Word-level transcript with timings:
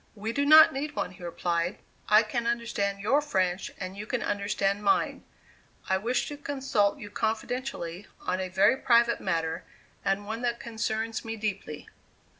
"We 0.15 0.33
do 0.33 0.47
not 0.47 0.73
need 0.73 0.95
one," 0.95 1.11
he 1.11 1.23
replied; 1.23 1.77
"I 2.09 2.23
can 2.23 2.47
understand 2.47 3.01
your 3.01 3.21
French, 3.21 3.69
and 3.79 3.95
you 3.95 4.07
can 4.07 4.23
understand 4.23 4.83
mine; 4.83 5.23
I 5.89 5.97
wish 5.99 6.27
to 6.29 6.37
consult 6.37 6.97
you 6.97 7.11
confidentially 7.11 8.07
on 8.21 8.39
a 8.39 8.49
very 8.49 8.77
private 8.77 9.21
matter, 9.21 9.63
and 10.03 10.25
one 10.25 10.41
that 10.41 10.59
concerns 10.59 11.23
me 11.23 11.35
deeply." 11.35 11.87